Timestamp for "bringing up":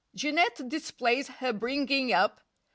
1.53-2.41